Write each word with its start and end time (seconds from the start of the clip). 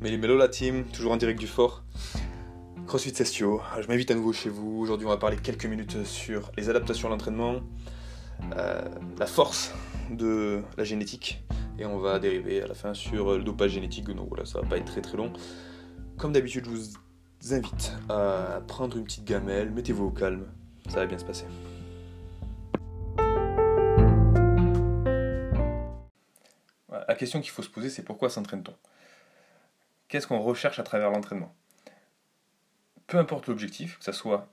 Mais 0.00 0.16
les 0.16 0.36
la 0.36 0.48
team, 0.48 0.84
toujours 0.84 1.10
en 1.10 1.16
direct 1.16 1.40
du 1.40 1.48
fort. 1.48 1.82
CrossFit 2.86 3.12
Sestio, 3.12 3.60
je 3.80 3.88
m'invite 3.88 4.12
à 4.12 4.14
nouveau 4.14 4.32
chez 4.32 4.48
vous. 4.48 4.78
Aujourd'hui, 4.78 5.06
on 5.06 5.10
va 5.10 5.16
parler 5.16 5.36
quelques 5.36 5.66
minutes 5.66 6.04
sur 6.04 6.52
les 6.56 6.70
adaptations 6.70 7.08
à 7.08 7.10
l'entraînement, 7.10 7.56
euh, 8.56 8.88
la 9.18 9.26
force 9.26 9.74
de 10.10 10.62
la 10.76 10.84
génétique, 10.84 11.42
et 11.80 11.84
on 11.84 11.98
va 11.98 12.20
dériver 12.20 12.62
à 12.62 12.68
la 12.68 12.74
fin 12.74 12.94
sur 12.94 13.36
le 13.36 13.42
dopage 13.42 13.72
génétique. 13.72 14.06
Donc 14.06 14.28
voilà, 14.28 14.44
ça 14.44 14.60
va 14.60 14.68
pas 14.68 14.76
être 14.76 14.84
très 14.84 15.02
très 15.02 15.16
long. 15.16 15.32
Comme 16.16 16.32
d'habitude, 16.32 16.66
je 16.66 16.70
vous 16.70 17.54
invite 17.54 17.92
à 18.08 18.60
prendre 18.68 18.96
une 18.96 19.04
petite 19.04 19.24
gamelle, 19.24 19.70
mettez-vous 19.70 20.06
au 20.06 20.10
calme, 20.10 20.46
ça 20.88 21.00
va 21.00 21.06
bien 21.06 21.18
se 21.18 21.24
passer. 21.24 21.46
La 26.88 27.14
question 27.16 27.40
qu'il 27.40 27.50
faut 27.50 27.62
se 27.62 27.68
poser, 27.68 27.90
c'est 27.90 28.04
pourquoi 28.04 28.30
s'entraîne-t-on? 28.30 28.74
Qu'est-ce 30.08 30.26
qu'on 30.26 30.40
recherche 30.40 30.78
à 30.78 30.82
travers 30.82 31.10
l'entraînement? 31.10 31.54
Peu 33.06 33.18
importe 33.18 33.46
l'objectif, 33.46 33.98
que 33.98 34.04
ce 34.04 34.12
soit 34.12 34.50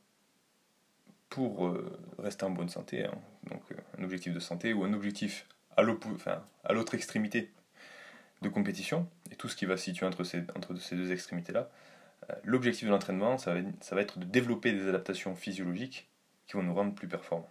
pour 1.29 1.67
euh, 1.67 1.97
rester 2.19 2.45
en 2.45 2.49
bonne 2.49 2.69
santé, 2.69 3.05
hein, 3.05 3.13
donc 3.49 3.61
euh, 3.71 3.75
un 3.97 4.03
objectif 4.03 4.33
de 4.33 4.39
santé 4.39 4.73
ou 4.73 4.83
un 4.83 4.93
objectif 4.93 5.47
à 5.77 5.81
l'autre 5.81 6.95
extrémité 6.95 7.51
de 8.41 8.49
compétition, 8.49 9.09
et 9.31 9.35
tout 9.35 9.49
ce 9.49 9.55
qui 9.55 9.65
va 9.65 9.77
se 9.77 9.85
situer 9.85 10.05
entre 10.05 10.23
ces, 10.23 10.41
deux 10.41 11.11
extrémités-là, 11.11 11.69
euh, 12.29 12.35
l'objectif 12.43 12.85
de 12.85 12.91
l'entraînement, 12.91 13.37
ça 13.37 13.53
va 13.53 14.01
être 14.01 14.19
de 14.19 14.25
développer 14.25 14.73
des 14.73 14.87
adaptations 14.87 15.35
physiologiques 15.35 16.09
qui 16.47 16.53
vont 16.53 16.63
nous 16.63 16.73
rendre 16.73 16.93
plus 16.93 17.07
performants. 17.07 17.49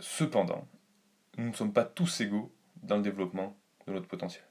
Cependant, 0.00 0.66
nous 1.36 1.48
ne 1.48 1.54
sommes 1.54 1.72
pas 1.72 1.84
tous 1.84 2.20
égaux 2.20 2.52
dans 2.82 2.96
le 2.96 3.02
développement 3.02 3.56
de 3.86 3.92
notre 3.92 4.08
potentiel. 4.08 4.44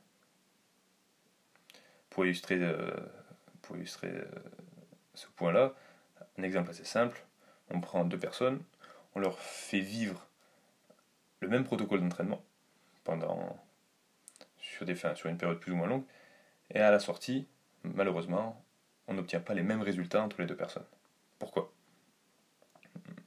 Pour 2.16 2.25
illustrer, 2.25 2.55
euh, 2.55 2.89
euh, 3.73 4.25
ce 5.16 5.27
point-là, 5.35 5.73
un 6.38 6.44
exemple 6.44 6.69
assez 6.69 6.85
simple, 6.85 7.25
on 7.69 7.81
prend 7.81 8.05
deux 8.05 8.17
personnes, 8.17 8.63
on 9.16 9.19
leur 9.19 9.38
fait 9.38 9.81
vivre 9.81 10.25
le 11.41 11.49
même 11.49 11.66
protocole 11.66 11.99
d'entraînement 11.99 12.41
pendant 13.03 13.61
sur, 14.59 14.86
sur 15.17 15.30
une 15.30 15.38
période 15.38 15.59
plus 15.59 15.73
ou 15.73 15.75
moins 15.75 15.88
longue, 15.88 16.05
et 16.73 16.80
à 16.80 16.89
la 16.89 16.99
sortie, 16.99 17.49
malheureusement, 17.83 18.63
on 19.09 19.16
n'obtient 19.16 19.41
pas 19.41 19.53
les 19.53 19.63
mêmes 19.63 19.81
résultats 19.81 20.23
entre 20.23 20.39
les 20.39 20.47
deux 20.47 20.55
personnes. 20.55 20.88
Pourquoi? 21.38 21.73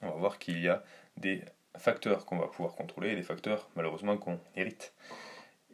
On 0.00 0.08
va 0.08 0.16
voir 0.16 0.38
qu'il 0.38 0.62
y 0.62 0.68
a 0.70 0.82
des 1.18 1.44
facteurs 1.76 2.24
qu'on 2.24 2.38
va 2.38 2.46
pouvoir 2.46 2.74
contrôler 2.74 3.10
et 3.10 3.16
des 3.16 3.22
facteurs 3.22 3.68
malheureusement 3.76 4.16
qu'on 4.16 4.40
hérite. 4.56 4.94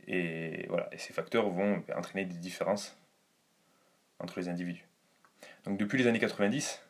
Et 0.08 0.66
voilà, 0.66 0.88
et 0.90 0.98
ces 0.98 1.12
facteurs 1.12 1.48
vont 1.48 1.80
entraîner 1.94 2.24
des 2.24 2.38
différences 2.38 2.98
entre 4.18 4.40
les 4.40 4.48
individus. 4.48 4.86
Donc 5.64 5.78
depuis 5.78 5.98
les 5.98 6.06
années 6.06 6.18
90, 6.18 6.80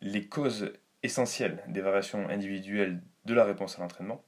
les 0.00 0.26
causes 0.26 0.72
essentielles 1.02 1.62
des 1.68 1.80
variations 1.80 2.28
individuelles 2.28 3.00
de 3.24 3.34
la 3.34 3.44
réponse 3.44 3.78
à 3.78 3.82
l'entraînement 3.82 4.22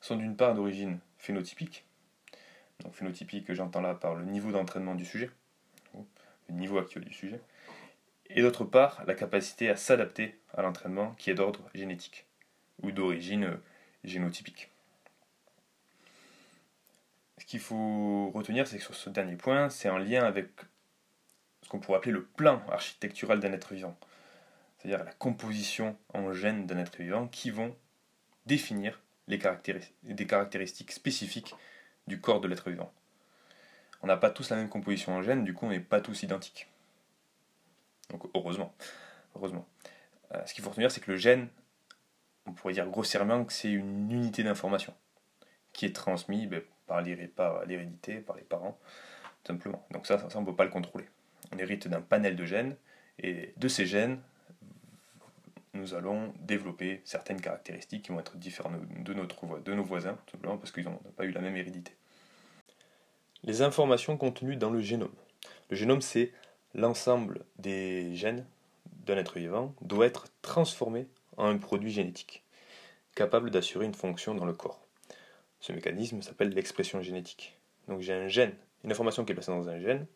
sont 0.00 0.16
d'une 0.16 0.36
part 0.36 0.54
d'origine 0.54 0.98
phénotypique, 1.18 1.86
donc 2.80 2.94
phénotypique 2.94 3.52
j'entends 3.52 3.80
là 3.80 3.94
par 3.94 4.14
le 4.14 4.24
niveau 4.24 4.52
d'entraînement 4.52 4.94
du 4.94 5.04
sujet, 5.04 5.30
le 6.48 6.54
niveau 6.54 6.78
actuel 6.78 7.04
du 7.04 7.14
sujet, 7.14 7.40
et 8.28 8.42
d'autre 8.42 8.64
part 8.64 9.02
la 9.06 9.14
capacité 9.14 9.70
à 9.70 9.76
s'adapter 9.76 10.38
à 10.52 10.62
l'entraînement 10.62 11.12
qui 11.12 11.30
est 11.30 11.34
d'ordre 11.34 11.68
génétique 11.74 12.26
ou 12.82 12.90
d'origine 12.90 13.44
euh, 13.44 13.56
génotypique. 14.02 14.70
Ce 17.38 17.44
qu'il 17.44 17.60
faut 17.60 18.30
retenir, 18.30 18.66
c'est 18.66 18.78
que 18.78 18.84
sur 18.84 18.94
ce 18.94 19.10
dernier 19.10 19.36
point, 19.36 19.68
c'est 19.68 19.88
en 19.88 19.98
lien 19.98 20.24
avec 20.24 20.48
ce 21.62 21.68
qu'on 21.68 21.80
pourrait 21.80 21.98
appeler 21.98 22.12
le 22.12 22.24
plan 22.24 22.62
architectural 22.68 23.40
d'un 23.40 23.52
être 23.52 23.74
vivant, 23.74 23.96
c'est-à-dire 24.78 25.04
la 25.04 25.12
composition 25.12 25.96
en 26.12 26.32
gènes 26.32 26.66
d'un 26.66 26.78
être 26.78 27.00
vivant 27.00 27.26
qui 27.26 27.50
vont 27.50 27.74
définir 28.46 29.00
les 29.26 29.40
des 30.02 30.26
caractéristiques 30.26 30.92
spécifiques 30.92 31.54
du 32.06 32.20
corps 32.20 32.40
de 32.40 32.48
l'être 32.48 32.68
vivant. 32.70 32.92
On 34.02 34.06
n'a 34.06 34.18
pas 34.18 34.30
tous 34.30 34.50
la 34.50 34.56
même 34.56 34.68
composition 34.68 35.14
en 35.14 35.22
gènes, 35.22 35.44
du 35.44 35.54
coup 35.54 35.66
on 35.66 35.70
n'est 35.70 35.80
pas 35.80 36.00
tous 36.00 36.22
identiques. 36.22 36.68
Donc 38.10 38.24
heureusement. 38.34 38.74
heureusement. 39.34 39.66
Euh, 40.34 40.44
ce 40.44 40.52
qu'il 40.52 40.62
faut 40.62 40.70
retenir, 40.70 40.90
c'est 40.90 41.00
que 41.00 41.10
le 41.10 41.16
gène 41.16 41.48
on 42.46 42.52
pourrait 42.52 42.74
dire 42.74 42.86
grossièrement 42.86 43.44
que 43.44 43.52
c'est 43.52 43.70
une 43.70 44.10
unité 44.10 44.42
d'information 44.42 44.94
qui 45.72 45.86
est 45.86 45.94
transmise 45.94 46.46
ben, 46.48 46.62
par 46.86 47.02
l'hérédité, 47.02 48.16
par 48.16 48.36
les 48.36 48.42
parents, 48.42 48.78
simplement. 49.46 49.86
Donc 49.90 50.06
ça, 50.06 50.26
on 50.34 50.40
ne 50.40 50.46
peut 50.46 50.56
pas 50.56 50.64
le 50.64 50.70
contrôler. 50.70 51.06
On 51.52 51.58
hérite 51.58 51.88
d'un 51.88 52.00
panel 52.00 52.36
de 52.36 52.44
gènes, 52.44 52.76
et 53.18 53.52
de 53.56 53.68
ces 53.68 53.86
gènes, 53.86 54.20
nous 55.72 55.94
allons 55.94 56.32
développer 56.40 57.00
certaines 57.04 57.40
caractéristiques 57.40 58.02
qui 58.02 58.12
vont 58.12 58.20
être 58.20 58.36
différentes 58.36 58.80
de, 59.02 59.12
de 59.12 59.74
nos 59.74 59.84
voisins, 59.84 60.18
simplement 60.30 60.56
parce 60.56 60.72
qu'ils 60.72 60.84
n'ont 60.84 61.00
pas 61.16 61.24
eu 61.24 61.30
la 61.30 61.40
même 61.40 61.56
hérédité. 61.56 61.92
Les 63.42 63.62
informations 63.62 64.16
contenues 64.16 64.56
dans 64.56 64.70
le 64.70 64.80
génome. 64.80 65.14
Le 65.70 65.76
génome, 65.76 66.00
c'est 66.00 66.32
l'ensemble 66.74 67.44
des 67.58 68.14
gènes 68.14 68.46
d'un 69.06 69.16
être 69.16 69.38
vivant, 69.38 69.74
doit 69.82 70.06
être 70.06 70.26
transformé 70.42 71.06
un 71.36 71.58
produit 71.58 71.90
génétique, 71.90 72.44
capable 73.14 73.50
d'assurer 73.50 73.84
une 73.84 73.94
fonction 73.94 74.34
dans 74.34 74.44
le 74.44 74.54
corps. 74.54 74.83
Ce 75.64 75.72
mécanisme 75.72 76.20
s'appelle 76.20 76.50
l'expression 76.50 77.00
génétique. 77.00 77.56
Donc 77.88 78.02
j'ai 78.02 78.12
un 78.12 78.28
gène, 78.28 78.54
une 78.84 78.92
information 78.92 79.24
qui 79.24 79.32
est 79.32 79.34
placée 79.34 79.50
dans 79.50 79.70
un 79.70 79.78
gène, 79.78 80.06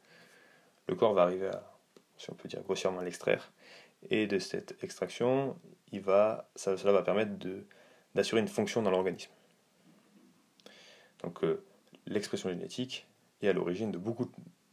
le 0.88 0.94
corps 0.94 1.14
va 1.14 1.22
arriver 1.22 1.46
à, 1.46 1.72
si 2.18 2.30
on 2.30 2.34
peut 2.34 2.50
dire 2.50 2.60
grossièrement, 2.60 3.00
l'extraire, 3.00 3.50
et 4.10 4.26
de 4.26 4.38
cette 4.38 4.76
extraction, 4.84 5.58
il 5.90 6.02
va, 6.02 6.50
cela 6.54 6.92
va 6.92 7.00
permettre 7.00 7.32
d'assurer 8.14 8.42
une 8.42 8.48
fonction 8.48 8.82
dans 8.82 8.90
l'organisme. 8.90 9.30
Donc 11.22 11.42
euh, 11.42 11.64
l'expression 12.04 12.50
génétique 12.50 13.06
est 13.40 13.48
à 13.48 13.54
l'origine 13.54 13.90
de 13.90 13.96
beaucoup 13.96 14.30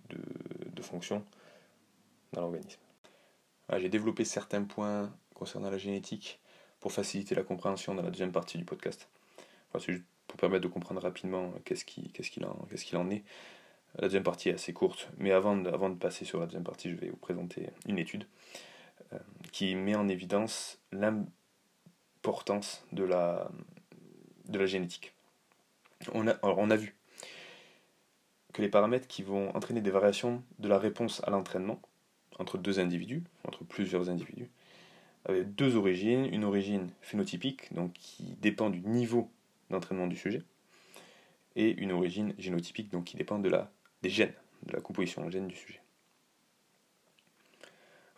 de, 0.09 0.81
fonctions 0.81 1.24
dans 2.34 2.42
l'organisme. 2.42 2.81
J'ai 3.78 3.88
développé 3.88 4.25
certains 4.25 4.63
points 4.66 5.09
concernant 5.36 5.69
la 5.69 5.78
génétique 5.78 6.42
pour 6.81 6.92
faciliter 6.92 7.34
la 7.34 7.44
compréhension 7.44 7.96
dans 7.96 8.03
la 8.03 8.12
deuxième 8.12 8.34
partie 8.34 8.57
du 8.57 8.66
podcast. 8.66 9.07
Permettre 10.35 10.63
de 10.63 10.68
comprendre 10.68 11.01
rapidement 11.01 11.53
qu'est-ce 11.63 11.85
qu'il 11.85 12.46
en, 12.46 13.09
est. 13.09 13.23
La 13.96 14.03
deuxième 14.03 14.23
partie 14.23 14.50
est 14.50 14.53
assez 14.53 14.73
courte, 14.73 15.09
mais 15.18 15.31
avant 15.31 15.56
de, 15.56 15.96
passer 15.96 16.25
sur 16.25 16.40
la 16.40 16.46
deuxième 16.46 16.63
partie, 16.63 16.90
je 16.90 16.96
vais 16.96 17.09
vous 17.09 17.18
présenter 17.18 17.69
une 17.88 17.97
étude 17.97 18.28
euh, 19.13 19.19
qui 19.51 19.75
met 19.75 19.95
en 19.95 20.07
évidence 20.07 20.79
l'importance 20.91 22.85
de 22.91 23.03
la, 23.03 23.50
génétique. 24.66 25.13
On 26.13 26.28
a, 26.28 26.75
vu 26.75 26.95
que 28.53 28.62
les 28.62 28.69
paramètres 28.69 29.07
qui 29.07 29.24
vont 29.24 29.56
entraîner 29.56 29.81
des 29.81 29.91
variations 29.91 30.44
de 30.59 30.68
la 30.68 30.78
réponse 30.78 31.22
à 31.25 31.29
l'entraînement 31.29 31.81
entre 32.38 32.57
deux 32.57 32.79
individus, 32.79 33.24
entre 33.45 33.63
plusieurs 33.63 34.09
individus, 34.09 34.50
avait 35.25 35.44
deux 35.44 35.75
origines, 35.75 36.25
une 36.31 36.44
origine 36.44 36.90
phénotypique, 37.01 37.74
donc 37.74 37.94
qui 37.94 38.35
dépend 38.41 38.69
du 38.69 38.81
niveau 38.81 39.29
d'entraînement 39.70 40.08
du 40.08 40.16
sujet, 40.16 40.44
et 41.56 41.72
une 41.72 41.92
origine 41.92 42.34
génotypique, 42.38 42.90
donc 42.90 43.06
qui 43.06 43.18
dépend 43.18 43.40
de 43.40 43.50
la, 43.50 43.72
des 44.02 44.09
gènes, 44.09 44.34
de 44.64 44.74
la 44.74 44.81
composition 44.81 45.30
gène 45.30 45.48
du 45.48 45.56
sujet. 45.56 45.81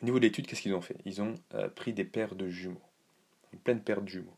Au 0.01 0.05
niveau 0.05 0.19
de 0.19 0.23
l'étude, 0.23 0.45
qu'est-ce 0.47 0.61
qu'ils 0.61 0.75
ont 0.75 0.81
fait? 0.81 0.97
Ils 1.05 1.21
ont 1.21 1.35
euh, 1.53 1.69
pris 1.69 1.93
des 1.93 2.05
paires 2.05 2.35
de 2.35 2.47
jumeaux, 2.47 2.81
une 3.53 3.59
pleine 3.59 3.81
paire 3.81 4.01
de 4.01 4.07
jumeaux, 4.07 4.37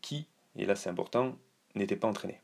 qui, 0.00 0.26
et 0.56 0.66
là 0.66 0.74
c'est 0.74 0.90
important, 0.90 1.38
n'étaient 1.74 1.96
pas 1.96 2.08
entraînés. 2.08 2.40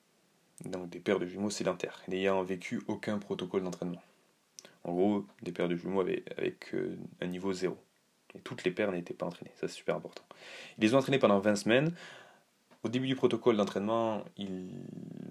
Donc 0.64 0.88
des 0.88 1.00
paires 1.00 1.18
de 1.18 1.26
jumeaux 1.26 1.50
sédentaires, 1.50 2.02
n'ayant 2.08 2.42
vécu 2.42 2.82
aucun 2.86 3.18
protocole 3.18 3.62
d'entraînement. 3.62 4.02
En 4.84 4.92
gros, 4.92 5.26
des 5.42 5.52
paires 5.52 5.68
de 5.68 5.76
jumeaux 5.76 6.00
avec, 6.00 6.74
euh, 6.74 6.96
un 7.20 7.26
niveau 7.26 7.52
zéro 7.52 7.76
toutes 8.44 8.64
les 8.64 8.70
paires 8.70 8.92
n'étaient 8.92 9.14
pas 9.14 9.26
entraînées, 9.26 9.52
ça 9.54 9.68
c'est 9.68 9.74
super 9.74 9.96
important. 9.96 10.22
Ils 10.78 10.82
les 10.82 10.94
ont 10.94 10.98
entraînés 10.98 11.18
pendant 11.18 11.38
20 11.38 11.56
semaines. 11.56 11.92
Au 12.86 12.88
début 12.88 13.08
du 13.08 13.16
protocole 13.16 13.56
d'entraînement, 13.56 14.22
ils 14.36 14.70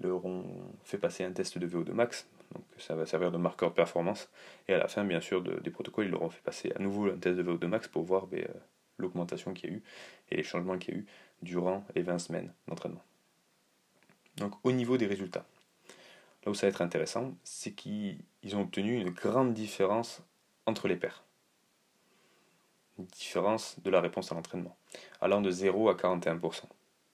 leur 0.02 0.26
ont 0.26 0.44
fait 0.84 0.98
passer 0.98 1.24
un 1.24 1.32
test 1.32 1.56
de 1.56 1.66
VO2 1.66 1.92
max, 1.92 2.28
donc 2.52 2.62
ça 2.76 2.94
va 2.94 3.06
servir 3.06 3.32
de 3.32 3.38
marqueur 3.38 3.72
performance. 3.72 4.28
Et 4.68 4.74
à 4.74 4.78
la 4.78 4.88
fin, 4.88 5.04
bien 5.04 5.22
sûr, 5.22 5.40
des 5.40 5.70
protocoles, 5.70 6.04
ils 6.04 6.10
leur 6.10 6.20
ont 6.20 6.28
fait 6.28 6.42
passer 6.42 6.70
à 6.76 6.80
nouveau 6.80 7.06
un 7.06 7.16
test 7.16 7.38
de 7.38 7.42
VO2 7.42 7.66
max 7.66 7.88
pour 7.88 8.02
voir 8.02 8.26
ben, 8.26 8.40
euh, 8.40 8.52
l'augmentation 8.98 9.54
qu'il 9.54 9.70
y 9.70 9.72
a 9.72 9.76
eu 9.76 9.82
et 10.30 10.36
les 10.36 10.42
changements 10.42 10.76
qu'il 10.76 10.92
y 10.92 10.96
a 10.98 11.00
eu 11.00 11.06
durant 11.40 11.82
les 11.94 12.02
20 12.02 12.18
semaines 12.18 12.52
d'entraînement. 12.68 13.02
Donc 14.36 14.52
au 14.62 14.70
niveau 14.70 14.98
des 14.98 15.06
résultats, 15.06 15.46
là 16.44 16.50
où 16.50 16.54
ça 16.54 16.66
va 16.66 16.68
être 16.68 16.82
intéressant, 16.82 17.32
c'est 17.42 17.72
qu'ils 17.72 18.18
ont 18.52 18.60
obtenu 18.60 19.00
une 19.00 19.08
grande 19.08 19.54
différence 19.54 20.22
entre 20.66 20.88
les 20.88 20.96
paires 20.96 21.24
différence 22.98 23.76
de 23.80 23.90
la 23.90 24.00
réponse 24.00 24.32
à 24.32 24.34
l'entraînement, 24.34 24.76
allant 25.20 25.40
de 25.40 25.50
0 25.50 25.88
à 25.88 25.94
41%. 25.94 26.62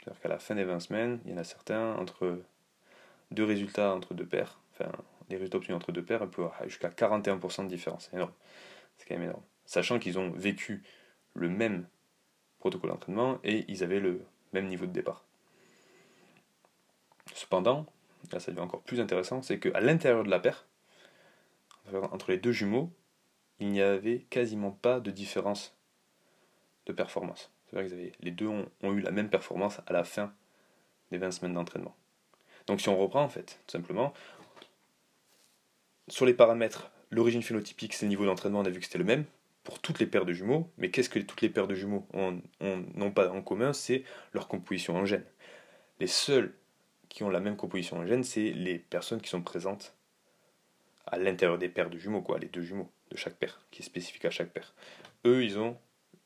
C'est-à-dire 0.02 0.20
qu'à 0.20 0.28
la 0.28 0.38
fin 0.38 0.54
des 0.56 0.64
20 0.64 0.80
semaines, 0.80 1.20
il 1.24 1.30
y 1.30 1.34
en 1.34 1.38
a 1.38 1.44
certains 1.44 1.94
entre 1.94 2.42
deux 3.30 3.44
résultats 3.44 3.94
entre 3.94 4.14
deux 4.14 4.26
paires, 4.26 4.58
enfin, 4.72 4.90
les 5.28 5.36
résultats 5.36 5.58
obtenus 5.58 5.76
entre 5.76 5.92
deux 5.92 6.04
paires, 6.04 6.28
peuvent 6.28 6.46
avoir 6.46 6.64
jusqu'à 6.64 6.88
41% 6.88 7.64
de 7.64 7.68
différence. 7.68 8.08
C'est 8.10 8.16
énorme. 8.16 8.32
C'est 8.98 9.06
quand 9.06 9.14
même 9.14 9.24
énorme. 9.28 9.42
Sachant 9.64 9.98
qu'ils 9.98 10.18
ont 10.18 10.30
vécu 10.30 10.82
le 11.34 11.48
même 11.48 11.86
protocole 12.58 12.90
d'entraînement 12.90 13.38
et 13.44 13.64
ils 13.68 13.84
avaient 13.84 14.00
le 14.00 14.24
même 14.52 14.66
niveau 14.66 14.86
de 14.86 14.92
départ. 14.92 15.24
Cependant, 17.34 17.86
là 18.32 18.40
ça 18.40 18.50
devient 18.50 18.62
encore 18.62 18.82
plus 18.82 19.00
intéressant, 19.00 19.40
c'est 19.40 19.58
qu'à 19.58 19.80
l'intérieur 19.80 20.24
de 20.24 20.30
la 20.30 20.40
paire, 20.40 20.66
entre 21.94 22.30
les 22.30 22.38
deux 22.38 22.52
jumeaux, 22.52 22.92
il 23.60 23.68
n'y 23.68 23.80
avait 23.80 24.20
quasiment 24.30 24.72
pas 24.72 25.00
de 25.00 25.10
différence 25.10 25.76
de 26.86 26.92
performance. 26.92 27.50
Les 27.72 28.30
deux 28.30 28.46
ont, 28.48 28.68
eu 28.82 29.00
la 29.00 29.10
même 29.10 29.30
performance 29.30 29.80
à 29.86 29.92
la 29.92 30.04
fin 30.04 30.32
des 31.10 31.18
20 31.18 31.30
semaines 31.30 31.54
d'entraînement. 31.54 31.94
Donc 32.66 32.80
si 32.80 32.88
on 32.88 32.96
reprend 32.96 33.22
en 33.22 33.28
fait, 33.28 33.58
tout 33.66 33.72
simplement, 33.72 34.12
sur 36.08 36.26
les 36.26 36.34
paramètres, 36.34 36.90
l'origine 37.10 37.42
phénotypique, 37.42 37.94
c'est 37.94 38.06
le 38.06 38.10
niveau 38.10 38.24
d'entraînement, 38.24 38.60
on 38.60 38.64
a 38.64 38.70
vu 38.70 38.80
que 38.80 38.86
c'était 38.86 38.98
le 38.98 39.04
même 39.04 39.24
pour 39.64 39.78
toutes 39.80 40.00
les 40.00 40.06
paires 40.06 40.24
de 40.24 40.32
jumeaux, 40.32 40.70
mais 40.76 40.90
qu'est-ce 40.90 41.08
que 41.08 41.18
toutes 41.18 41.40
les 41.40 41.48
paires 41.48 41.68
de 41.68 41.74
jumeaux 41.74 42.06
n'ont 42.60 43.12
pas 43.12 43.30
en 43.30 43.42
commun 43.42 43.72
C'est 43.72 44.04
leur 44.32 44.48
composition 44.48 44.96
en 44.96 45.04
gènes. 45.04 45.24
Les 46.00 46.08
seuls 46.08 46.52
qui 47.08 47.22
ont 47.22 47.30
la 47.30 47.40
même 47.40 47.56
composition 47.56 47.98
en 47.98 48.06
gènes, 48.06 48.24
c'est 48.24 48.50
les 48.50 48.78
personnes 48.78 49.20
qui 49.20 49.28
sont 49.28 49.42
présentes 49.42 49.94
à 51.06 51.18
l'intérieur 51.18 51.58
des 51.58 51.68
paires 51.68 51.90
de 51.90 51.98
jumeaux, 51.98 52.22
quoi, 52.22 52.38
les 52.38 52.48
deux 52.48 52.62
jumeaux 52.62 52.90
de 53.10 53.16
chaque 53.16 53.34
paire, 53.34 53.60
qui 53.70 53.82
est 53.82 53.84
spécifique 53.84 54.24
à 54.24 54.30
chaque 54.30 54.50
paire. 54.50 54.74
Eux, 55.24 55.44
ils 55.44 55.58
ont 55.58 55.76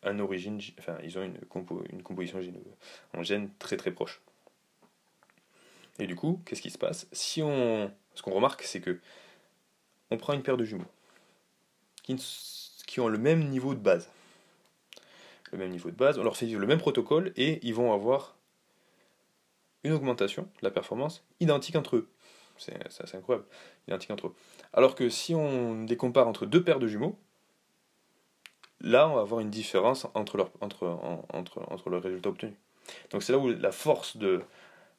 un 0.07 0.19
origine, 0.21 0.61
enfin, 0.79 0.97
ils 1.03 1.19
ont 1.19 1.23
une, 1.23 2.03
composition 2.03 2.41
en 3.15 3.23
gènes 3.23 3.51
très 3.59 3.77
très 3.77 3.91
proche. 3.91 4.21
Et 5.99 6.07
du 6.07 6.15
coup, 6.15 6.41
qu'est-ce 6.45 6.63
qui 6.63 6.71
se 6.71 6.79
passe? 6.79 7.09
Si 7.13 7.43
on, 7.43 7.91
ce 8.15 8.23
qu'on 8.23 8.33
remarque, 8.33 8.63
c'est 8.63 8.81
que 8.81 9.01
on 10.11 10.17
prend 10.17 10.35
une 10.35 10.43
paire 10.43 10.57
de 10.57 10.65
jumeaux 10.65 10.87
qui, 12.03 12.17
qui 12.87 13.01
ont 13.01 13.09
le 13.09 13.19
même 13.19 13.49
niveau 13.49 13.75
de 13.75 13.81
base, 13.81 14.09
le 15.53 15.59
même 15.59 15.71
niveau 15.71 15.91
de 15.91 15.97
base, 15.97 16.19
on 16.19 16.23
leur 16.23 16.37
fait 16.37 16.47
vivre 16.47 16.61
le 16.61 16.67
même 16.67 16.79
protocole 16.79 17.33
et 17.37 17.59
ils 17.67 17.75
vont 17.75 17.93
avoir 17.93 18.37
une 19.85 19.93
augmentation 19.93 20.43
de 20.43 20.49
la 20.63 20.71
performance 20.71 21.25
identique 21.41 21.77
entre 21.77 21.97
eux. 21.97 22.09
C'est 22.59 23.15
incroyable, 23.15 23.47
identique 23.87 24.11
entre 24.11 24.29
eux. 24.29 24.35
Alors 24.73 24.95
que 24.95 25.11
si 25.11 25.35
on 25.35 25.85
les 25.85 25.97
compare 25.97 26.27
entre 26.27 26.47
deux 26.47 26.63
paires 26.63 26.79
de 26.79 26.87
jumeaux, 26.87 27.19
là 28.81 29.09
on 29.09 29.15
va 29.15 29.21
avoir 29.23 29.41
une 29.41 29.51
différence 29.51 30.07
entre, 30.15 30.37
leur, 30.37 30.51
entre, 30.61 30.87
entre, 31.33 31.61
entre 31.71 31.91
le 31.91 31.99
résultat 31.99 32.31
obtenu. 32.31 32.55
Donc 33.11 33.23
c'est 33.23 33.33
là 33.33 33.39
où 33.39 33.49
la 33.49 33.73
force 33.73 34.17
de, 34.17 34.43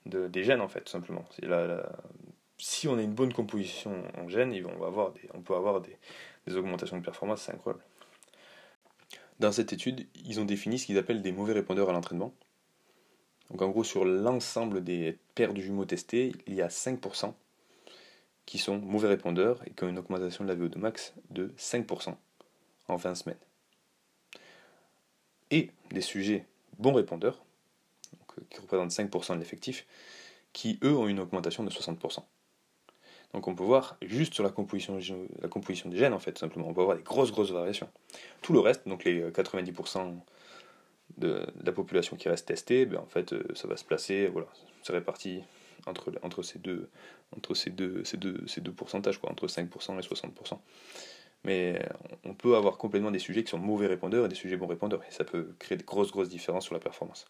de, 0.06 0.28
des 0.28 0.44
gènes 0.44 0.62
en 0.62 0.68
fait, 0.68 0.82
tout 0.82 0.92
simplement. 0.92 1.26
si 2.58 2.88
on 2.88 2.98
a 2.98 3.02
une 3.02 3.14
bonne 3.14 3.34
composition 3.34 4.04
en 4.18 4.28
gènes, 4.28 4.54
on, 4.66 4.80
va 4.80 4.88
avoir 4.88 5.14
on 5.34 5.42
peut 5.42 5.56
avoir 5.56 5.82
des, 5.82 5.98
des 6.48 6.56
augmentations 6.56 6.98
de 6.98 7.04
performance, 7.04 7.42
c'est 7.42 7.54
incroyable. 7.54 7.84
Dans 9.40 9.52
cette 9.52 9.72
étude, 9.72 10.08
ils 10.16 10.40
ont 10.40 10.46
défini 10.46 10.80
ce 10.80 10.88
qu'ils 10.88 10.98
appellent 10.98 11.22
des 11.22 11.32
mauvais 11.32 11.54
répondeurs 11.54 11.90
à 11.90 11.94
l'entraînement. 11.94 12.34
Donc 13.52 13.62
en 13.62 13.70
gros, 13.70 13.84
sur 13.84 14.04
l'ensemble 14.04 14.84
des 14.84 15.18
paires 15.36 15.54
de 15.54 15.62
jumeaux 15.62 15.86
testés, 15.86 16.34
il 16.48 16.56
y 16.56 16.62
a 16.62 16.68
5% 16.68 17.34
qui 18.46 18.58
sont 18.58 18.78
mauvais 18.80 19.10
répondeurs 19.10 19.62
et 19.68 19.72
qui 19.72 19.84
ont 19.84 19.90
une 19.90 20.00
augmentation 20.00 20.44
de 20.44 20.50
la 20.50 20.56
VO2 20.56 20.78
max 20.80 21.14
de 21.30 21.54
5% 21.58 22.16
en 22.88 22.96
20 22.96 23.16
semaines. 23.16 23.38
Et 25.52 25.72
des 25.92 26.02
sujets 26.02 26.46
bons 26.80 26.94
répondeurs, 26.94 27.44
euh, 28.38 28.42
qui 28.50 28.60
représentent 28.60 28.92
5% 28.92 29.36
de 29.36 29.40
l'effectif, 29.40 29.86
qui 30.54 30.80
eux 30.84 30.96
ont 30.96 31.08
une 31.08 31.20
augmentation 31.20 31.64
de 31.64 31.70
60%. 31.70 32.24
Donc 33.34 33.48
on 33.48 33.56
peut 33.56 33.64
voir 33.64 33.98
juste 34.02 34.34
sur 34.34 34.44
la 34.44 34.50
composition, 34.50 35.00
la 35.42 35.50
composition 35.50 35.90
des 35.90 35.98
gènes 35.98 36.14
en 36.14 36.20
fait, 36.20 36.38
simplement, 36.38 36.68
on 36.70 36.74
peut 36.74 36.82
avoir 36.82 36.98
des 36.98 37.04
grosses 37.04 37.32
grosses 37.32 37.52
variations. 37.52 37.90
Tout 38.42 38.54
le 38.54 38.60
reste, 38.60 38.88
donc 38.88 39.04
les 39.04 39.22
90% 39.30 40.16
de, 41.18 41.46
la 41.64 41.72
population 41.72 42.16
qui 42.16 42.30
reste 42.30 42.48
testée, 42.48 42.86
ben 42.86 43.00
en 43.00 43.06
fait, 43.06 43.34
euh, 43.34 43.44
ça 43.56 43.68
va 43.68 43.78
se 43.78 43.84
placer, 43.84 44.28
voilà, 44.28 44.48
c'est 44.84 44.94
réparti 44.94 45.44
entre, 45.86 46.12
entre, 46.22 46.44
ces 46.44 46.60
deux, 46.60 46.90
entre 47.36 47.54
ces 47.54 47.70
deux, 47.70 48.04
ces 48.04 48.18
deux, 48.18 48.46
ces 48.48 48.62
deux 48.62 48.72
pourcentages, 48.72 49.20
quoi, 49.20 49.32
entre 49.32 49.48
5% 49.48 49.98
et 49.98 50.02
60%. 50.02 50.60
Mais 51.48 51.82
on 52.26 52.34
peut 52.34 52.58
avoir 52.58 52.78
complètement 52.78 53.10
des 53.10 53.20
sujets 53.20 53.42
qui 53.42 53.52
sont 53.52 53.58
mauvais 53.58 53.88
répondeurs 53.88 54.26
et 54.26 54.28
des 54.28 54.36
sujets 54.36 54.58
bons 54.58 54.68
répondeurs, 54.68 55.02
et 55.08 55.12
ça 55.12 55.24
peut 55.24 55.56
créer 55.60 55.78
de 55.78 55.84
grosses, 55.84 56.12
grosses 56.12 56.28
différences 56.28 56.66
sur 56.66 56.74
la 56.74 56.82
performance. 56.82 57.26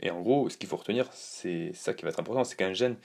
Et 0.00 0.10
en 0.10 0.20
gros, 0.20 0.50
ce 0.50 0.56
qu'il 0.56 0.68
faut 0.68 0.76
retenir, 0.76 1.08
c'est 1.12 1.72
ça 1.72 1.94
qui 1.94 2.02
va 2.02 2.10
être 2.10 2.18
important, 2.18 2.42
c'est 2.42 2.56
qu'un 2.56 2.72
gène, 2.72 2.96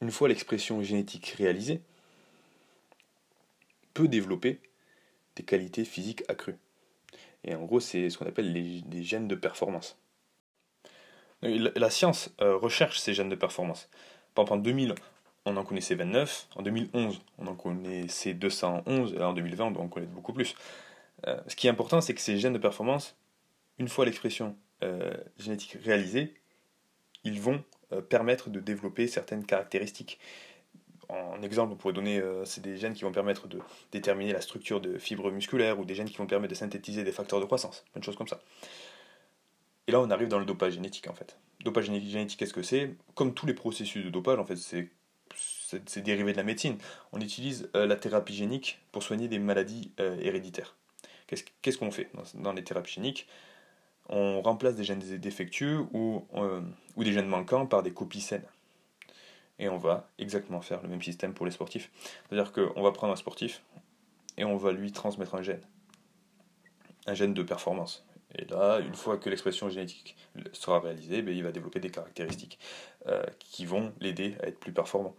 une 0.00 0.10
fois 0.10 0.26
l'expression 0.28 0.82
génétique 0.82 1.26
réalisée, 1.36 1.82
peut 3.92 4.08
développer 4.08 4.58
des 5.36 5.42
qualités 5.42 5.84
physiques 5.84 6.24
accrues. 6.28 6.56
Et 7.44 7.54
en 7.54 7.64
gros, 7.64 7.80
c'est 7.80 8.08
ce 8.08 8.16
qu'on 8.16 8.26
appelle 8.26 8.54
les, 8.54 9.02
gènes 9.02 9.28
de 9.28 9.34
performance. 9.34 9.98
La, 11.42 11.90
science 11.90 12.34
euh, 12.40 12.56
recherche 12.56 13.00
ces 13.00 13.12
gènes 13.12 13.28
de 13.28 13.36
performance. 13.36 13.90
Par 14.34 14.44
exemple, 14.46 14.60
en 14.60 14.62
2000, 14.62 14.94
on 15.46 15.56
en 15.56 15.64
connaissait 15.64 15.94
29, 15.94 16.48
en 16.56 16.62
2011, 16.62 17.20
on 17.38 17.46
en 17.46 17.54
connaissait 17.54 18.34
211, 18.34 19.14
et 19.14 19.22
en 19.22 19.32
2020, 19.32 19.64
on 19.64 19.70
doit 19.70 19.82
en 19.82 19.88
connaître 19.88 20.12
beaucoup 20.12 20.32
plus. 20.32 20.54
Euh, 21.26 21.40
ce 21.46 21.56
qui 21.56 21.66
est 21.66 21.70
important, 21.70 22.00
c'est 22.00 22.14
que 22.14 22.20
ces 22.20 22.38
gènes 22.38 22.52
de 22.52 22.58
performance, 22.58 23.16
une 23.78 23.88
fois 23.88 24.04
l'expression 24.04 24.56
euh, 24.82 25.14
génétique 25.38 25.78
réalisée, 25.84 26.34
ils 27.24 27.40
vont 27.40 27.62
permettre 28.08 28.50
de 28.50 28.58
développer 28.58 29.06
certaines 29.06 29.46
caractéristiques 29.46 30.18
en 31.08 31.42
exemple, 31.42 31.72
on 31.72 31.76
pourrait 31.76 31.94
donner, 31.94 32.18
euh, 32.18 32.44
c'est 32.44 32.60
des 32.60 32.76
gènes 32.76 32.94
qui 32.94 33.04
vont 33.04 33.12
permettre 33.12 33.46
de 33.46 33.60
déterminer 33.92 34.32
la 34.32 34.40
structure 34.40 34.80
de 34.80 34.98
fibres 34.98 35.30
musculaires 35.30 35.78
ou 35.78 35.84
des 35.84 35.94
gènes 35.94 36.08
qui 36.08 36.16
vont 36.16 36.26
permettre 36.26 36.50
de 36.50 36.58
synthétiser 36.58 37.04
des 37.04 37.12
facteurs 37.12 37.40
de 37.40 37.44
croissance, 37.44 37.84
plein 37.92 38.00
de 38.00 38.04
choses 38.04 38.16
comme 38.16 38.28
ça. 38.28 38.40
Et 39.86 39.92
là, 39.92 40.00
on 40.00 40.10
arrive 40.10 40.28
dans 40.28 40.40
le 40.40 40.44
dopage 40.44 40.74
génétique 40.74 41.08
en 41.08 41.14
fait. 41.14 41.38
Dopage 41.64 41.86
génétique, 41.86 42.38
qu'est-ce 42.38 42.52
que 42.52 42.62
c'est? 42.62 42.94
Comme 43.14 43.34
tous 43.34 43.46
les 43.46 43.54
processus 43.54 44.04
de 44.04 44.10
dopage, 44.10 44.38
en 44.38 44.44
fait, 44.44 44.56
c'est 44.56 44.88
c'est 45.36 46.02
dérivé 46.02 46.32
de 46.32 46.36
la 46.36 46.42
médecine. 46.42 46.78
On 47.12 47.20
utilise 47.20 47.70
euh, 47.76 47.86
la 47.86 47.96
thérapie 47.96 48.34
génique 48.34 48.80
pour 48.92 49.02
soigner 49.02 49.28
des 49.28 49.38
maladies 49.38 49.92
euh, 50.00 50.16
héréditaires. 50.20 50.76
Qu'est-ce 51.26 51.78
qu'on 51.78 51.90
fait 51.90 52.08
dans, 52.34 52.52
les 52.52 52.62
thérapies 52.62 52.94
géniques? 52.94 53.26
On 54.08 54.40
remplace 54.42 54.76
des 54.76 54.84
gènes 54.84 55.00
défectueux 55.00 55.84
ou, 55.92 56.24
ou 56.94 57.02
des 57.02 57.12
gènes 57.12 57.26
manquants 57.26 57.66
par 57.66 57.82
des 57.82 57.92
copies 57.92 58.20
saines 58.20 58.46
et 59.58 59.68
on 59.68 59.78
va 59.78 60.08
exactement 60.18 60.60
faire 60.60 60.82
le 60.82 60.88
même 60.88 61.02
système 61.02 61.32
pour 61.32 61.46
les 61.46 61.52
sportifs. 61.52 61.90
C'est-à-dire 62.28 62.52
qu'on 62.52 62.82
va 62.82 62.92
prendre 62.92 63.12
un 63.12 63.16
sportif 63.16 63.62
et 64.36 64.44
on 64.44 64.56
va 64.56 64.72
lui 64.72 64.92
transmettre 64.92 65.34
un 65.34 65.42
gène, 65.42 65.62
un 67.06 67.14
gène 67.14 67.34
de 67.34 67.42
performance. 67.42 68.04
Et 68.34 68.44
là, 68.46 68.80
une 68.80 68.94
fois 68.94 69.16
que 69.16 69.30
l'expression 69.30 69.70
génétique 69.70 70.16
sera 70.52 70.80
réalisée, 70.80 71.22
ben, 71.22 71.34
il 71.34 71.42
va 71.42 71.52
développer 71.52 71.80
des 71.80 71.90
caractéristiques 71.90 72.58
euh, 73.06 73.24
qui 73.38 73.64
vont 73.64 73.92
l'aider 74.00 74.36
à 74.42 74.48
être 74.48 74.58
plus 74.58 74.72
performant. 74.72 75.14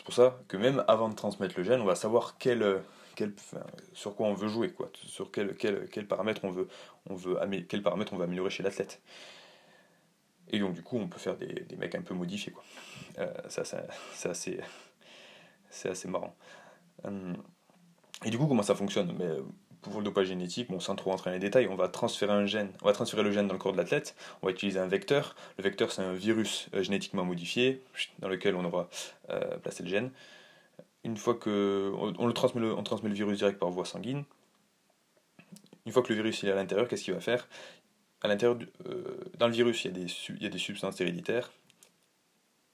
C'est 0.00 0.04
pour 0.06 0.14
ça 0.14 0.40
que 0.48 0.56
même 0.56 0.82
avant 0.88 1.10
de 1.10 1.14
transmettre 1.14 1.58
le 1.58 1.62
gène, 1.62 1.82
on 1.82 1.84
va 1.84 1.94
savoir 1.94 2.38
quel, 2.38 2.80
sur 3.92 4.16
quoi 4.16 4.28
on 4.28 4.32
veut 4.32 4.48
jouer, 4.48 4.74
sur 4.94 5.30
quel, 5.30 5.54
quel, 5.58 6.08
paramètre 6.08 6.46
on 6.46 6.50
veut, 6.50 7.38
améliorer 7.38 8.48
chez 8.48 8.62
l'athlète. 8.62 9.02
Et 10.48 10.58
donc, 10.58 10.72
du 10.72 10.82
coup, 10.82 10.96
on 10.96 11.06
peut 11.06 11.18
faire 11.18 11.36
des, 11.36 11.76
mecs 11.76 11.94
un 11.94 12.00
peu 12.00 12.14
modifiés. 12.14 12.54
Euh, 13.18 13.30
ça, 13.50 13.62
c'est 13.62 14.62
assez, 15.84 16.08
marrant. 16.08 16.34
Euh, 17.04 17.34
et 18.24 18.30
du 18.30 18.38
coup, 18.38 18.46
comment 18.46 18.62
ça 18.62 18.74
fonctionne? 18.74 19.14
Mais 19.18 19.28
Pour 19.82 19.98
le 19.98 20.04
dopage 20.04 20.26
génétique, 20.26 20.70
bon, 20.70 20.78
sans 20.78 20.94
trop 20.94 21.10
rentrer 21.10 21.30
dans 21.30 21.34
les 21.34 21.40
détails, 21.40 21.66
on 21.68 21.74
va 21.74 21.88
transférer 21.88 22.32
un 22.32 22.44
gène, 22.44 22.70
le 22.84 23.32
gène 23.32 23.46
dans 23.46 23.54
le 23.54 23.58
corps 23.58 23.72
de 23.72 23.78
l'athlète, 23.78 24.14
on 24.42 24.46
va 24.46 24.52
utiliser 24.52 24.78
un 24.78 24.86
vecteur. 24.86 25.34
Le 25.56 25.64
vecteur, 25.64 25.90
c'est 25.90 26.02
un 26.02 26.12
virus 26.12 26.68
euh, 26.74 26.82
génétiquement 26.82 27.24
modifié 27.24 27.80
dans 28.18 28.28
lequel 28.28 28.54
on 28.56 28.64
aura 28.64 28.88
placé 29.62 29.82
le 29.82 29.88
gène. 29.88 30.10
Une 31.04 31.16
fois 31.16 31.34
que 31.34 31.92
on, 32.18 32.26
le 32.26 32.32
transmet 32.34 32.60
le, 32.60 33.14
virus 33.14 33.38
direct 33.38 33.58
par 33.58 33.70
voie 33.70 33.86
sanguine, 33.86 34.24
une 35.86 35.92
fois 35.92 36.02
que 36.02 36.08
le 36.10 36.16
virus 36.16 36.44
est 36.44 36.50
à 36.50 36.54
l'intérieur, 36.54 36.88
qu'est-ce 36.88 37.04
qu'il 37.04 37.14
va 37.14 37.20
faire? 37.20 37.48
Euh, 38.24 38.64
dans 39.38 39.46
le 39.46 39.52
virus, 39.52 39.84
il 39.84 39.88
y, 39.88 39.90
a 39.90 40.04
des, 40.04 40.12
il 40.28 40.42
y 40.42 40.46
a 40.46 40.50
des 40.50 40.58
substances 40.58 41.00
héréditaires. 41.00 41.50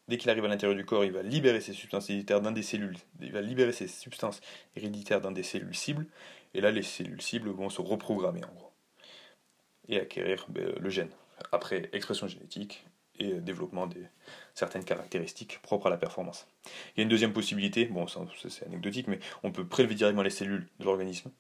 Dès 0.09 0.19
qu'il 0.19 0.31
arrive 0.31 0.45
à 0.45 0.49
l'intérieur 0.49 0.77
du 0.77 0.85
corps, 0.85 1.05
il 1.05 1.13
va 1.13 1.23
libérer 1.23 1.61
ces 1.61 1.73
substances 1.73 2.11
héréditaires 2.11 2.41
dans 2.41 2.53
des 2.53 2.63
cellules. 2.63 2.97
Il 3.21 3.33
va 3.33 3.41
libérer 3.41 3.73
ces 3.73 3.89
substances 3.89 4.41
héréditaires 4.77 5.21
dans 5.21 5.33
des 5.33 5.43
cellules 5.43 5.75
cibles. 5.75 6.07
Et 6.57 6.63
là, 6.63 6.71
les 6.71 6.83
cellules 6.83 7.21
cibles 7.21 7.51
vont 7.51 7.69
se 7.69 7.83
reprogrammer 7.83 8.43
en 8.43 8.55
gros. 8.55 8.73
Et 9.89 10.01
acquérir 10.01 10.47
ben, 10.49 10.73
le 10.81 10.89
gène. 10.89 11.11
Après 11.53 11.91
expression 11.93 12.27
génétique 12.27 12.83
et 13.19 13.35
développement 13.35 13.87
de 13.87 14.03
certaines 14.55 14.85
caractéristiques 14.85 15.61
propres 15.61 15.89
à 15.89 15.91
la 15.91 15.99
performance. 15.99 16.47
Il 16.65 16.99
y 16.99 17.01
a 17.01 17.03
une 17.03 17.11
deuxième 17.11 17.35
possibilité, 17.35 17.85
bon, 17.85 18.07
c'est 18.07 18.67
anecdotique, 18.67 19.07
mais 19.07 19.21
on 19.43 19.53
peut 19.53 19.67
prélever 19.67 19.95
directement 19.95 20.23
les 20.23 20.31
cellules 20.31 20.67
de 20.81 20.85
l'organisme 20.85 21.31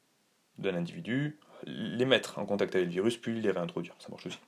d'un 0.58 0.74
individu, 0.74 1.38
les 1.64 2.04
mettre 2.04 2.38
en 2.38 2.44
contact 2.44 2.74
avec 2.74 2.86
le 2.86 2.92
virus, 2.92 3.16
puis 3.16 3.40
les 3.40 3.50
réintroduire. 3.50 3.94
Ça 3.98 4.08
marche 4.10 4.26
aussi. 4.26 4.38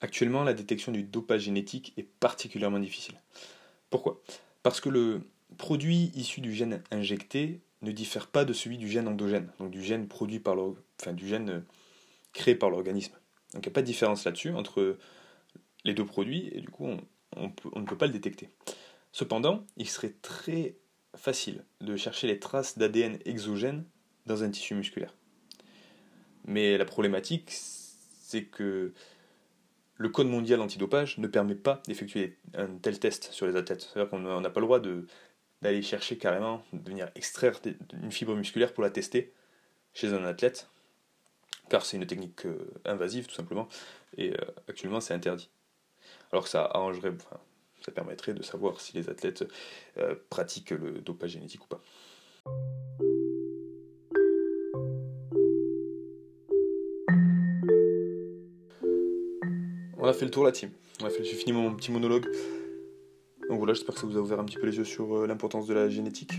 Actuellement, 0.00 0.42
la 0.42 0.54
détection 0.54 0.90
du 0.90 1.04
dopage 1.04 1.42
génétique 1.42 1.92
est 1.96 2.02
particulièrement 2.02 2.80
difficile. 2.80 3.14
Pourquoi? 3.90 4.20
Parce 4.64 4.80
que 4.80 4.88
le 4.88 5.22
produit 5.56 6.10
issu 6.14 6.40
du 6.40 6.52
gène 6.52 6.82
injecté 6.90 7.60
ne 7.84 7.92
diffère 7.92 8.26
pas 8.26 8.44
de 8.44 8.52
celui 8.52 8.78
du 8.78 8.88
gène 8.88 9.08
endogène, 9.08 9.52
donc 9.58 9.70
du 9.70 9.82
gène 9.82 10.08
produit 10.08 10.40
par 10.40 10.56
enfin, 11.00 11.12
du 11.12 11.28
gène 11.28 11.50
euh, 11.50 11.60
créé 12.32 12.54
par 12.54 12.70
l'organisme. 12.70 13.14
Donc 13.52 13.64
il 13.64 13.68
n'y 13.68 13.72
a 13.72 13.74
pas 13.74 13.82
de 13.82 13.86
différence 13.86 14.24
là-dessus 14.24 14.50
entre 14.50 14.98
les 15.84 15.94
deux 15.94 16.04
produits 16.04 16.50
et 16.52 16.60
du 16.60 16.68
coup 16.68 16.88
on, 17.36 17.44
ne 17.46 17.86
peut 17.86 17.96
pas 17.96 18.06
le 18.06 18.12
détecter. 18.12 18.48
Cependant, 19.12 19.64
il 19.76 19.88
serait 19.88 20.14
très 20.22 20.76
facile 21.14 21.64
de 21.80 21.96
chercher 21.96 22.26
les 22.26 22.40
traces 22.40 22.78
d'ADN 22.78 23.18
exogène 23.24 23.84
dans 24.26 24.42
un 24.42 24.50
tissu 24.50 24.74
musculaire. 24.74 25.14
Mais 26.46 26.76
la 26.76 26.84
problématique, 26.84 27.50
c'est 27.50 28.44
que 28.44 28.92
le 29.96 30.08
code 30.08 30.26
mondial 30.26 30.60
antidopage 30.60 31.18
ne 31.18 31.28
permet 31.28 31.54
pas 31.54 31.80
d'effectuer 31.86 32.38
un 32.54 32.66
tel 32.78 32.98
test 32.98 33.30
sur 33.30 33.46
les 33.46 33.54
athlètes. 33.56 33.82
C'est-à-dire 33.82 34.10
qu'on 34.10 34.40
n'a 34.40 34.50
pas 34.50 34.60
le 34.60 34.66
droit 34.66 34.80
d'aller 35.64 35.80
chercher 35.80 36.18
carrément, 36.18 36.62
de 36.74 36.86
venir 36.86 37.10
extraire 37.14 37.58
une 38.02 38.12
fibre 38.12 38.36
musculaire 38.36 38.74
pour 38.74 38.82
la 38.82 38.90
tester 38.90 39.32
chez 39.94 40.12
un 40.12 40.22
athlète, 40.26 40.68
car 41.70 41.86
c'est 41.86 41.96
une 41.96 42.06
technique 42.06 42.44
euh, 42.44 42.70
invasive 42.84 43.26
tout 43.26 43.34
simplement, 43.34 43.66
et 44.18 44.32
euh, 44.32 44.36
actuellement 44.68 45.00
c'est 45.00 45.14
interdit. 45.14 45.48
Alors 46.32 46.44
que 46.44 46.50
ça 46.50 46.66
arrangerait, 46.66 47.14
ça 47.80 47.92
permettrait 47.92 48.34
de 48.34 48.42
savoir 48.42 48.78
si 48.78 48.94
les 48.94 49.08
athlètes 49.08 49.46
euh, 49.96 50.14
pratiquent 50.28 50.70
le 50.70 51.00
dopage 51.00 51.30
génétique 51.30 51.64
ou 51.64 51.68
pas. 51.68 51.82
On 59.96 60.06
a 60.06 60.12
fait 60.12 60.26
le 60.26 60.30
tour 60.30 60.44
la 60.44 60.52
team. 60.52 60.68
J'ai 61.00 61.24
fini 61.24 61.52
mon 61.52 61.74
petit 61.74 61.90
monologue. 61.90 62.26
Donc 63.48 63.58
voilà, 63.58 63.74
j'espère 63.74 63.94
que 63.94 64.00
ça 64.00 64.06
vous 64.06 64.16
a 64.16 64.20
ouvert 64.20 64.40
un 64.40 64.44
petit 64.44 64.56
peu 64.56 64.66
les 64.66 64.76
yeux 64.76 64.84
sur 64.84 65.16
euh, 65.16 65.26
l'importance 65.26 65.66
de 65.66 65.74
la 65.74 65.88
génétique. 65.88 66.32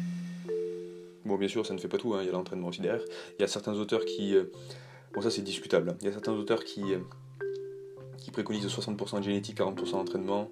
Bon, 1.26 1.38
bien 1.38 1.48
sûr, 1.48 1.66
ça 1.66 1.74
ne 1.74 1.80
fait 1.80 1.88
pas 1.88 1.98
tout, 1.98 2.14
hein. 2.14 2.20
il 2.22 2.26
y 2.26 2.30
a 2.30 2.32
l'entraînement 2.32 2.68
aussi 2.68 2.82
derrière. 2.82 3.04
Il 3.38 3.42
y 3.42 3.46
a 3.46 3.48
certains 3.48 3.74
auteurs 3.74 4.06
qui. 4.06 4.36
Euh, 4.36 4.46
bon, 5.14 5.22
ça 5.22 5.30
c'est 5.30 5.42
discutable. 5.42 5.90
Hein. 5.90 5.98
Il 6.02 6.06
y 6.06 6.10
a 6.10 6.12
certains 6.12 6.34
auteurs 6.34 6.64
qui, 6.64 6.94
euh, 6.94 7.00
qui 8.18 8.32
préconisent 8.32 8.68
60% 8.68 9.20
de 9.20 9.24
génétique, 9.24 9.58
40% 9.58 9.92
d'entraînement. 9.92 10.52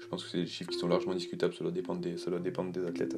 Je 0.00 0.06
pense 0.08 0.24
que 0.24 0.30
c'est 0.30 0.38
des 0.38 0.46
chiffres 0.46 0.70
qui 0.70 0.78
sont 0.78 0.88
largement 0.88 1.14
discutables, 1.14 1.54
ça 1.54 1.64
doit 1.64 1.72
dépendre 1.72 2.00
des, 2.00 2.18
ça 2.18 2.30
doit 2.30 2.38
dépendre 2.38 2.72
des 2.72 2.84
athlètes 2.84 3.16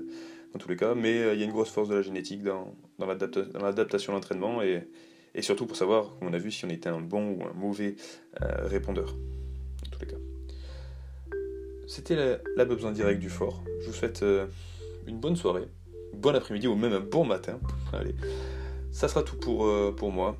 dans 0.52 0.58
tous 0.58 0.68
les 0.68 0.76
cas. 0.76 0.94
Mais 0.94 1.34
il 1.34 1.40
y 1.40 1.42
a 1.42 1.44
une 1.44 1.50
grosse 1.50 1.70
force 1.70 1.88
de 1.88 1.96
la 1.96 2.02
génétique 2.02 2.44
dans, 2.44 2.74
dans 2.98 3.06
l'adaptation 3.06 4.12
à 4.12 4.16
l'entraînement 4.16 4.62
et 4.62 4.88
et 5.34 5.42
surtout 5.42 5.66
pour 5.66 5.76
savoir, 5.76 6.16
comme 6.18 6.28
on 6.28 6.32
a 6.32 6.38
vu, 6.38 6.50
si 6.50 6.64
on 6.64 6.70
était 6.70 6.88
un 6.88 7.02
bon 7.02 7.32
ou 7.32 7.44
un 7.44 7.52
mauvais 7.52 7.96
répondeur, 8.40 9.14
en 9.86 9.90
tous 9.90 10.00
les 10.00 10.06
cas. 10.06 10.16
C'était 11.86 12.16
la, 12.16 12.38
la 12.56 12.64
besoin 12.64 12.92
direct 12.92 13.20
du 13.20 13.30
fort. 13.30 13.62
Je 13.80 13.86
vous 13.86 13.92
souhaite 13.92 14.22
euh, 14.22 14.46
une 15.06 15.18
bonne 15.18 15.36
soirée, 15.36 15.68
bon 16.14 16.34
après-midi 16.34 16.66
ou 16.66 16.74
même 16.74 16.92
un 16.92 17.00
bon 17.00 17.24
matin. 17.24 17.60
Allez, 17.92 18.14
ça 18.90 19.08
sera 19.08 19.22
tout 19.22 19.36
pour, 19.36 19.66
euh, 19.66 19.94
pour 19.96 20.10
moi. 20.10 20.36